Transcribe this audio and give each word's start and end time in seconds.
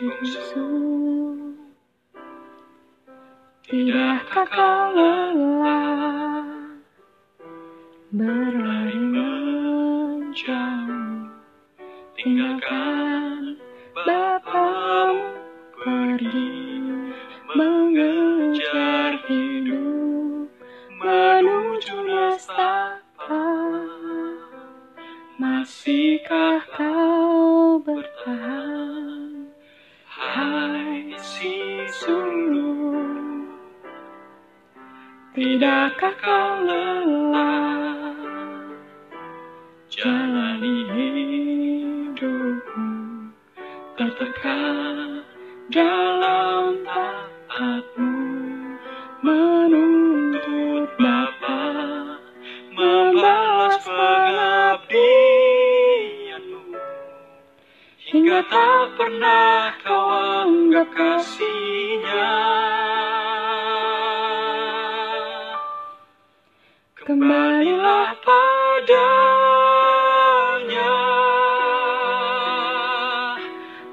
bungsu 0.00 0.68
Tidakkah 3.68 4.48
kau 4.48 4.92
lelah 4.96 6.44
Berlari 8.12 9.00
menjauh? 9.12 10.48
Tinggalkan 12.16 13.60
Bapamu 13.92 15.36
pergi 15.76 16.52
Mengejar 17.52 19.20
hidup 19.28 20.48
Menuju 21.00 21.96
nestapa 22.08 23.44
Masihkah 25.36 26.64
kau 26.76 27.51
si 31.92 32.08
sulung 32.08 33.44
Tidakkah 35.32 36.12
kau 36.20 36.60
lelah? 36.64 38.16
Jalani 39.92 40.76
hidupmu 40.92 42.88
Tertekan 43.96 45.24
dalam 45.68 46.80
taatmu. 46.84 48.12
Menuntut 49.20 50.88
Bapa 50.96 51.60
Membalas 52.72 53.84
pengabdianmu. 53.84 56.72
Hingga 58.00 58.40
tak 58.48 58.96
pernah 58.96 59.76
kasihnya. 60.90 62.26
Kembalilah 67.02 68.14
padanya. 68.22 69.02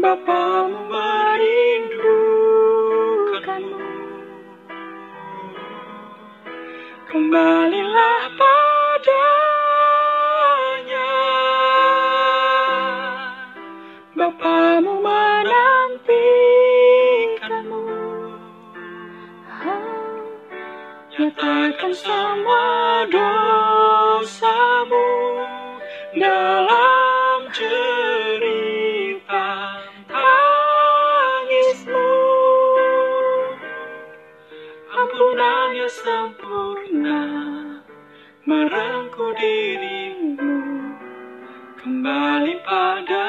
Bapamu 0.00 0.88
merindukanmu. 0.88 3.76
Kembalilah 7.08 8.22
padanya. 8.40 9.28
Bapamu 14.16 14.93
Nyatakan 21.34 21.90
semua 21.90 23.02
dosamu 23.10 25.10
dalam 26.14 27.50
cerita 27.50 29.50
tangismu. 30.06 32.14
Ampunannya 34.94 35.88
sempurna 35.90 37.22
merengkuh 38.46 39.34
dirimu 39.34 40.54
kembali 41.82 42.54
pada 42.62 43.23